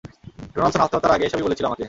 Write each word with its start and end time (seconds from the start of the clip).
Donaldson 0.55 0.81
আত্মহত্যার 0.81 1.15
আগে 1.15 1.25
এসবই 1.27 1.45
বলেছিল 1.47 1.65
আমাকে! 1.65 1.79